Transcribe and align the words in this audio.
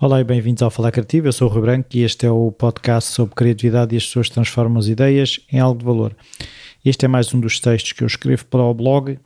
Olá 0.00 0.20
e 0.20 0.24
bem-vindos 0.24 0.62
ao 0.62 0.70
Falar 0.70 0.90
Criativo. 0.92 1.28
Eu 1.28 1.32
sou 1.32 1.48
o 1.48 1.52
Rui 1.52 1.60
Branco 1.60 1.88
e 1.94 2.02
este 2.02 2.24
é 2.24 2.30
o 2.30 2.50
podcast 2.50 3.12
sobre 3.12 3.34
criatividade 3.34 3.94
e 3.94 3.98
as 3.98 4.06
pessoas 4.06 4.30
transformam 4.30 4.78
as 4.78 4.88
ideias 4.88 5.40
em 5.52 5.58
algo 5.58 5.78
de 5.78 5.84
valor. 5.84 6.16
Este 6.82 7.04
é 7.04 7.08
mais 7.08 7.34
um 7.34 7.40
dos 7.40 7.60
textos 7.60 7.92
que 7.92 8.02
eu 8.02 8.06
escrevo 8.06 8.46
para 8.46 8.62
o 8.62 8.72
blog 8.72 9.18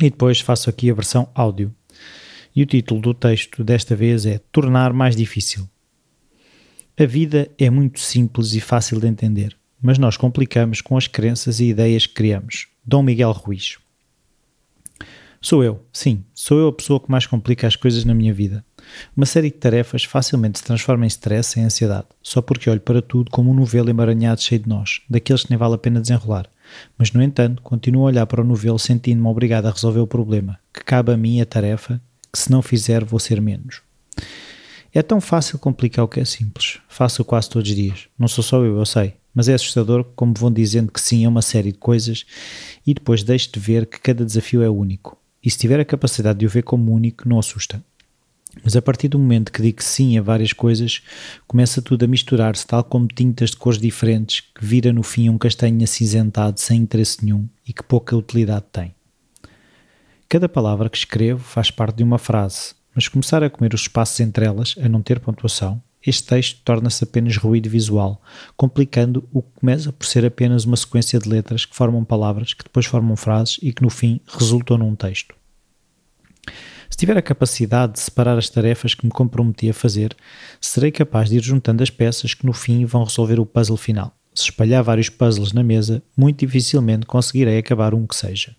e 0.00 0.10
depois 0.10 0.38
faço 0.38 0.70
aqui 0.70 0.88
a 0.88 0.94
versão 0.94 1.28
áudio. 1.34 1.74
E 2.54 2.62
o 2.62 2.66
título 2.66 3.00
do 3.00 3.12
texto 3.12 3.64
desta 3.64 3.96
vez 3.96 4.26
é 4.26 4.38
Tornar 4.52 4.92
mais 4.92 5.16
difícil. 5.16 5.68
A 6.96 7.06
vida 7.06 7.50
é 7.58 7.68
muito 7.70 7.98
simples 7.98 8.54
e 8.54 8.60
fácil 8.60 9.00
de 9.00 9.08
entender, 9.08 9.56
mas 9.82 9.98
nós 9.98 10.16
complicamos 10.16 10.80
com 10.80 10.96
as 10.96 11.08
crenças 11.08 11.58
e 11.58 11.64
ideias 11.64 12.06
que 12.06 12.14
criamos. 12.14 12.68
Dom 12.86 13.02
Miguel 13.02 13.32
Ruiz. 13.32 13.83
Sou 15.44 15.62
eu, 15.62 15.84
sim, 15.92 16.24
sou 16.32 16.58
eu 16.58 16.68
a 16.68 16.72
pessoa 16.72 16.98
que 16.98 17.10
mais 17.10 17.26
complica 17.26 17.66
as 17.66 17.76
coisas 17.76 18.02
na 18.02 18.14
minha 18.14 18.32
vida. 18.32 18.64
Uma 19.14 19.26
série 19.26 19.50
de 19.50 19.58
tarefas 19.58 20.02
facilmente 20.02 20.58
se 20.58 20.64
transforma 20.64 21.04
em 21.04 21.06
stress 21.06 21.60
e 21.60 21.62
ansiedade, 21.62 22.06
só 22.22 22.40
porque 22.40 22.70
olho 22.70 22.80
para 22.80 23.02
tudo 23.02 23.30
como 23.30 23.50
um 23.50 23.54
novelo 23.54 23.90
emaranhado 23.90 24.40
cheio 24.40 24.62
de 24.62 24.70
nós, 24.70 25.02
daqueles 25.06 25.42
que 25.42 25.50
nem 25.50 25.58
vale 25.58 25.74
a 25.74 25.78
pena 25.78 26.00
desenrolar. 26.00 26.48
Mas, 26.96 27.12
no 27.12 27.22
entanto, 27.22 27.60
continuo 27.60 28.04
a 28.04 28.06
olhar 28.06 28.26
para 28.26 28.40
o 28.40 28.44
novelo 28.44 28.78
sentindo-me 28.78 29.28
obrigado 29.28 29.66
a 29.66 29.70
resolver 29.70 30.00
o 30.00 30.06
problema, 30.06 30.58
que 30.72 30.82
cabe 30.82 31.12
a 31.12 31.16
mim 31.18 31.42
a 31.42 31.44
tarefa, 31.44 32.00
que 32.32 32.38
se 32.38 32.50
não 32.50 32.62
fizer 32.62 33.04
vou 33.04 33.20
ser 33.20 33.38
menos. 33.38 33.82
É 34.94 35.02
tão 35.02 35.20
fácil 35.20 35.58
complicar 35.58 36.06
o 36.06 36.08
que 36.08 36.20
é 36.20 36.24
simples. 36.24 36.78
Faço 36.88 37.22
quase 37.22 37.50
todos 37.50 37.68
os 37.68 37.76
dias. 37.76 38.08
Não 38.18 38.28
sou 38.28 38.42
só 38.42 38.64
eu, 38.64 38.78
eu 38.78 38.86
sei. 38.86 39.12
Mas 39.34 39.46
é 39.50 39.52
assustador 39.52 40.04
como 40.16 40.32
vão 40.32 40.50
dizendo 40.50 40.90
que 40.90 41.02
sim 41.02 41.26
a 41.26 41.28
uma 41.28 41.42
série 41.42 41.70
de 41.70 41.78
coisas 41.78 42.24
e 42.86 42.94
depois 42.94 43.22
deixo 43.22 43.52
de 43.52 43.60
ver 43.60 43.84
que 43.84 44.00
cada 44.00 44.24
desafio 44.24 44.62
é 44.62 44.70
único 44.70 45.22
e 45.44 45.50
se 45.50 45.58
tiver 45.58 45.78
a 45.78 45.84
capacidade 45.84 46.38
de 46.38 46.46
o 46.46 46.48
ver 46.48 46.62
como 46.62 46.92
único, 46.92 47.28
não 47.28 47.38
assusta. 47.38 47.82
Mas 48.62 48.76
a 48.76 48.82
partir 48.82 49.08
do 49.08 49.18
momento 49.18 49.52
que 49.52 49.60
digo 49.60 49.82
sim 49.82 50.16
a 50.16 50.22
várias 50.22 50.52
coisas, 50.52 51.02
começa 51.46 51.82
tudo 51.82 52.04
a 52.04 52.08
misturar-se, 52.08 52.66
tal 52.66 52.84
como 52.84 53.08
tintas 53.08 53.50
de 53.50 53.56
cores 53.56 53.80
diferentes, 53.80 54.40
que 54.40 54.64
vira 54.64 54.92
no 54.92 55.02
fim 55.02 55.28
um 55.28 55.38
castanho 55.38 55.82
acinzentado 55.82 56.60
sem 56.60 56.80
interesse 56.80 57.24
nenhum 57.24 57.48
e 57.66 57.72
que 57.72 57.82
pouca 57.82 58.16
utilidade 58.16 58.66
tem. 58.72 58.94
Cada 60.28 60.48
palavra 60.48 60.88
que 60.88 60.96
escrevo 60.96 61.40
faz 61.42 61.70
parte 61.70 61.96
de 61.96 62.04
uma 62.04 62.18
frase, 62.18 62.74
mas 62.94 63.08
começar 63.08 63.42
a 63.42 63.50
comer 63.50 63.74
os 63.74 63.82
espaços 63.82 64.20
entre 64.20 64.46
elas, 64.46 64.76
a 64.80 64.88
não 64.88 65.02
ter 65.02 65.20
pontuação, 65.20 65.82
este 66.06 66.24
texto 66.24 66.60
torna-se 66.64 67.02
apenas 67.04 67.36
ruído 67.36 67.68
visual, 67.68 68.20
complicando 68.56 69.28
o 69.32 69.42
que 69.42 69.60
começa 69.60 69.92
por 69.92 70.06
ser 70.06 70.24
apenas 70.24 70.64
uma 70.64 70.76
sequência 70.76 71.18
de 71.18 71.28
letras 71.28 71.64
que 71.64 71.74
formam 71.74 72.04
palavras, 72.04 72.54
que 72.54 72.64
depois 72.64 72.86
formam 72.86 73.16
frases 73.16 73.58
e 73.62 73.72
que 73.72 73.82
no 73.82 73.90
fim 73.90 74.20
resultam 74.26 74.78
num 74.78 74.94
texto. 74.94 75.34
Se 76.90 76.98
tiver 76.98 77.16
a 77.16 77.22
capacidade 77.22 77.94
de 77.94 78.00
separar 78.00 78.38
as 78.38 78.48
tarefas 78.48 78.94
que 78.94 79.04
me 79.04 79.10
comprometi 79.10 79.68
a 79.68 79.74
fazer, 79.74 80.14
serei 80.60 80.92
capaz 80.92 81.28
de 81.28 81.38
ir 81.38 81.42
juntando 81.42 81.82
as 81.82 81.90
peças 81.90 82.34
que 82.34 82.46
no 82.46 82.52
fim 82.52 82.84
vão 82.84 83.02
resolver 83.02 83.40
o 83.40 83.46
puzzle 83.46 83.76
final. 83.76 84.14
Se 84.34 84.44
espalhar 84.44 84.82
vários 84.82 85.08
puzzles 85.08 85.52
na 85.52 85.62
mesa, 85.62 86.02
muito 86.16 86.40
dificilmente 86.40 87.06
conseguirei 87.06 87.58
acabar 87.58 87.94
um 87.94 88.06
que 88.06 88.14
seja. 88.14 88.54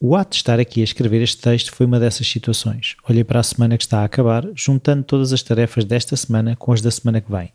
O 0.00 0.14
ato 0.14 0.30
de 0.30 0.36
estar 0.36 0.60
aqui 0.60 0.80
a 0.80 0.84
escrever 0.84 1.20
este 1.22 1.38
texto 1.38 1.72
foi 1.72 1.84
uma 1.84 1.98
dessas 1.98 2.24
situações. 2.24 2.94
Olhei 3.08 3.24
para 3.24 3.40
a 3.40 3.42
semana 3.42 3.76
que 3.76 3.82
está 3.82 4.02
a 4.02 4.04
acabar, 4.04 4.46
juntando 4.54 5.02
todas 5.02 5.32
as 5.32 5.42
tarefas 5.42 5.84
desta 5.84 6.14
semana 6.14 6.54
com 6.54 6.72
as 6.72 6.80
da 6.80 6.88
semana 6.88 7.20
que 7.20 7.28
vem. 7.28 7.52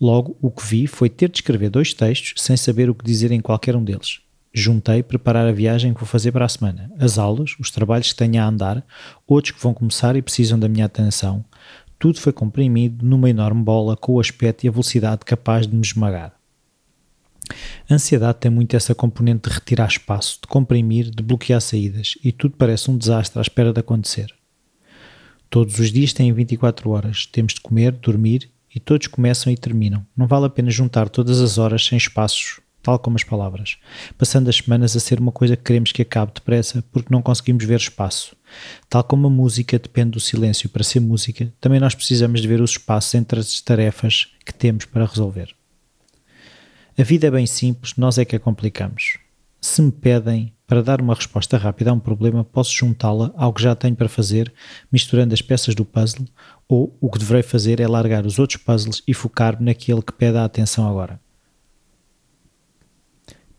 Logo, 0.00 0.36
o 0.42 0.50
que 0.50 0.66
vi 0.66 0.86
foi 0.88 1.08
ter 1.08 1.28
de 1.28 1.38
escrever 1.38 1.70
dois 1.70 1.94
textos 1.94 2.42
sem 2.42 2.56
saber 2.56 2.90
o 2.90 2.94
que 2.96 3.04
dizer 3.04 3.30
em 3.30 3.40
qualquer 3.40 3.76
um 3.76 3.84
deles. 3.84 4.18
Juntei 4.52 5.04
preparar 5.04 5.46
a 5.46 5.52
viagem 5.52 5.94
que 5.94 6.00
vou 6.00 6.08
fazer 6.08 6.32
para 6.32 6.46
a 6.46 6.48
semana, 6.48 6.90
as 6.98 7.16
aulas, 7.16 7.54
os 7.60 7.70
trabalhos 7.70 8.12
que 8.12 8.18
tenho 8.18 8.42
a 8.42 8.46
andar, 8.46 8.84
outros 9.24 9.52
que 9.52 9.62
vão 9.62 9.72
começar 9.72 10.16
e 10.16 10.22
precisam 10.22 10.58
da 10.58 10.68
minha 10.68 10.86
atenção. 10.86 11.44
Tudo 11.96 12.18
foi 12.18 12.32
comprimido 12.32 13.06
numa 13.06 13.30
enorme 13.30 13.62
bola 13.62 13.96
com 13.96 14.14
o 14.14 14.20
aspecto 14.20 14.64
e 14.64 14.68
a 14.68 14.72
velocidade 14.72 15.24
capaz 15.24 15.64
de 15.64 15.76
me 15.76 15.82
esmagar. 15.82 16.37
A 17.90 17.94
ansiedade 17.94 18.38
tem 18.38 18.50
muito 18.50 18.76
essa 18.76 18.94
componente 18.94 19.48
de 19.48 19.54
retirar 19.54 19.88
espaço, 19.88 20.40
de 20.42 20.46
comprimir, 20.46 21.10
de 21.10 21.22
bloquear 21.22 21.58
saídas, 21.58 22.18
e 22.22 22.30
tudo 22.30 22.54
parece 22.54 22.90
um 22.90 22.98
desastre 22.98 23.38
à 23.38 23.42
espera 23.42 23.72
de 23.72 23.80
acontecer. 23.80 24.34
Todos 25.48 25.78
os 25.78 25.90
dias 25.90 26.12
têm 26.12 26.30
24 26.30 26.90
horas, 26.90 27.24
temos 27.24 27.54
de 27.54 27.62
comer, 27.62 27.92
dormir 27.92 28.50
e 28.74 28.78
todos 28.78 29.06
começam 29.06 29.50
e 29.50 29.56
terminam. 29.56 30.06
Não 30.14 30.26
vale 30.26 30.44
a 30.44 30.50
pena 30.50 30.70
juntar 30.70 31.08
todas 31.08 31.40
as 31.40 31.56
horas 31.56 31.86
sem 31.86 31.96
espaços, 31.96 32.60
tal 32.82 32.98
como 32.98 33.16
as 33.16 33.24
palavras, 33.24 33.78
passando 34.18 34.50
as 34.50 34.56
semanas 34.56 34.94
a 34.94 35.00
ser 35.00 35.18
uma 35.18 35.32
coisa 35.32 35.56
que 35.56 35.64
queremos 35.64 35.90
que 35.90 36.02
acabe 36.02 36.32
depressa 36.34 36.84
porque 36.92 37.10
não 37.10 37.22
conseguimos 37.22 37.64
ver 37.64 37.78
espaço. 37.78 38.36
Tal 38.90 39.02
como 39.02 39.28
a 39.28 39.30
música 39.30 39.78
depende 39.78 40.10
do 40.10 40.20
silêncio 40.20 40.68
para 40.68 40.84
ser 40.84 41.00
música, 41.00 41.50
também 41.58 41.80
nós 41.80 41.94
precisamos 41.94 42.42
de 42.42 42.48
ver 42.48 42.60
os 42.60 42.72
espaços 42.72 43.14
entre 43.14 43.40
as 43.40 43.62
tarefas 43.62 44.28
que 44.44 44.52
temos 44.52 44.84
para 44.84 45.06
resolver. 45.06 45.57
A 46.98 47.04
vida 47.04 47.28
é 47.28 47.30
bem 47.30 47.46
simples, 47.46 47.94
nós 47.96 48.18
é 48.18 48.24
que 48.24 48.34
a 48.34 48.40
complicamos. 48.40 49.18
Se 49.60 49.80
me 49.80 49.92
pedem 49.92 50.52
para 50.66 50.82
dar 50.82 51.00
uma 51.00 51.14
resposta 51.14 51.56
rápida 51.56 51.92
a 51.92 51.94
um 51.94 52.00
problema, 52.00 52.42
posso 52.42 52.74
juntá-la 52.74 53.32
ao 53.36 53.52
que 53.52 53.62
já 53.62 53.76
tenho 53.76 53.94
para 53.94 54.08
fazer, 54.08 54.52
misturando 54.90 55.32
as 55.32 55.40
peças 55.40 55.76
do 55.76 55.84
puzzle, 55.84 56.26
ou 56.68 56.96
o 57.00 57.08
que 57.08 57.20
deverei 57.20 57.44
fazer 57.44 57.78
é 57.78 57.86
largar 57.86 58.26
os 58.26 58.40
outros 58.40 58.60
puzzles 58.60 59.00
e 59.06 59.14
focar-me 59.14 59.66
naquele 59.66 60.02
que 60.02 60.12
pede 60.12 60.38
a 60.38 60.44
atenção 60.44 60.88
agora. 60.88 61.20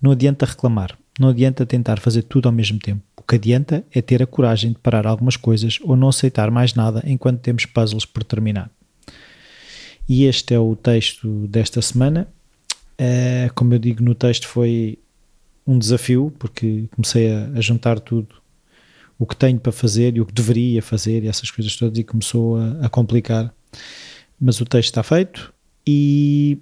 Não 0.02 0.12
adianta 0.12 0.46
reclamar, 0.46 1.00
não 1.18 1.30
adianta 1.30 1.66
tentar 1.66 1.98
fazer 1.98 2.24
tudo 2.24 2.50
ao 2.50 2.54
mesmo 2.54 2.78
tempo. 2.78 3.02
O 3.16 3.24
que 3.24 3.36
adianta 3.36 3.86
é 3.90 4.02
ter 4.02 4.22
a 4.22 4.28
coragem 4.28 4.74
de 4.74 4.80
parar 4.80 5.08
algumas 5.08 5.38
coisas 5.38 5.80
ou 5.82 5.96
não 5.96 6.10
aceitar 6.10 6.52
mais 6.52 6.74
nada 6.74 7.02
enquanto 7.06 7.40
temos 7.40 7.66
puzzles 7.66 8.06
por 8.06 8.22
terminar. 8.22 8.70
E 10.10 10.26
este 10.26 10.54
é 10.54 10.60
o 10.60 10.76
texto 10.76 11.48
desta 11.48 11.82
semana. 11.82 12.28
Uh, 13.00 13.52
como 13.56 13.74
eu 13.74 13.80
digo 13.80 14.04
no 14.04 14.14
texto, 14.14 14.48
foi 14.48 15.00
um 15.66 15.80
desafio, 15.80 16.32
porque 16.38 16.88
comecei 16.92 17.32
a, 17.32 17.48
a, 17.56 17.62
juntar 17.62 18.00
tudo 18.00 18.36
o 19.18 19.26
que 19.26 19.36
tenho 19.36 19.60
para 19.60 19.72
fazer 19.72 20.18
e 20.18 20.22
o 20.22 20.26
que 20.26 20.34
deveria 20.34 20.82
fazer 20.82 21.24
e 21.24 21.28
essas 21.28 21.50
coisas 21.50 21.76
todas, 21.76 21.98
e 21.98 22.04
começou 22.04 22.58
a, 22.58 22.86
a 22.86 22.90
complicar. 22.90 23.54
Mas 24.40 24.60
o 24.60 24.66
texto 24.66 24.90
está 24.90 25.04
feito 25.04 25.54
e 25.88 26.58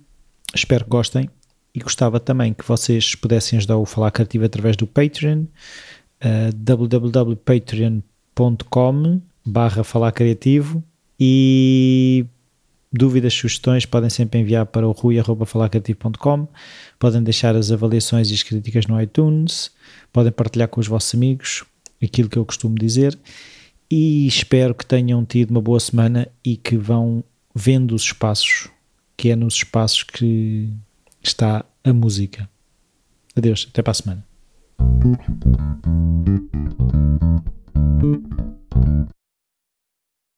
espero 0.54 0.84
que 0.84 0.92
gostem. 0.92 1.30
E 1.74 1.80
gostava 1.80 2.20
também 2.20 2.54
que 2.54 2.68
vocês 2.68 3.16
pudessem 3.16 3.58
ajudar 3.58 3.78
o 3.78 3.86
Falar 3.86 4.12
Criativo 4.12 4.46
através 4.46 4.76
do 4.76 4.86
Patreon, 4.88 5.46
uh, 6.24 6.54
www.patreon.com 6.56 9.22
barra 9.46 9.84
Falar 9.84 10.12
Criativo 10.12 10.84
e 11.20 12.26
Dúvidas, 12.92 13.34
sugestões 13.34 13.86
podem 13.86 14.10
sempre 14.10 14.40
enviar 14.40 14.66
para 14.66 14.88
o 14.88 14.92
rui.falacreativo.com. 14.92 16.48
Podem 16.98 17.22
deixar 17.22 17.56
as 17.56 17.72
avaliações 17.72 18.32
e 18.32 18.34
as 18.34 18.44
críticas 18.44 18.88
no 18.88 19.00
iTunes. 19.02 19.72
Podem 20.12 20.32
partilhar 20.32 20.70
com 20.70 20.80
os 20.80 20.88
vossos 20.88 21.14
amigos 21.14 21.66
aquilo 22.02 22.30
que 22.30 22.38
eu 22.38 22.46
costumo 22.46 22.76
dizer. 22.76 23.18
E 23.90 24.28
espero 24.28 24.74
que 24.74 24.86
tenham 24.86 25.24
tido 25.26 25.52
uma 25.52 25.62
boa 25.62 25.80
semana 25.80 26.28
e 26.44 26.58
que 26.58 26.78
vão 26.78 27.24
vendo 27.54 27.96
os 27.96 28.04
espaços, 28.04 28.70
que 29.16 29.30
é 29.30 29.36
nos 29.36 29.56
espaços 29.56 30.04
que 30.04 30.70
está 31.22 31.66
a 31.84 31.94
música. 31.94 32.50
Adeus, 33.36 33.68
até 33.70 33.82
para 33.82 33.92
a 33.92 33.94
semana. 33.94 34.26